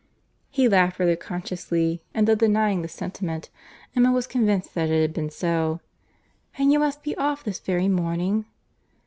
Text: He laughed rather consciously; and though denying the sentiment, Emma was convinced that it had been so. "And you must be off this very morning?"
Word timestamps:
He 0.49 0.67
laughed 0.67 0.97
rather 0.97 1.15
consciously; 1.15 2.01
and 2.11 2.27
though 2.27 2.33
denying 2.33 2.81
the 2.81 2.87
sentiment, 2.87 3.51
Emma 3.95 4.11
was 4.11 4.25
convinced 4.25 4.73
that 4.73 4.89
it 4.89 4.99
had 4.99 5.13
been 5.13 5.29
so. 5.29 5.79
"And 6.57 6.71
you 6.71 6.79
must 6.79 7.03
be 7.03 7.15
off 7.17 7.43
this 7.43 7.59
very 7.59 7.87
morning?" 7.87 8.45